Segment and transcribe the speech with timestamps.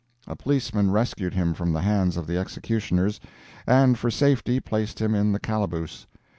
[0.25, 3.19] A Policeman rescued him from the hands of the executioners,
[3.67, 6.07] and for safety placed him in the calaboose.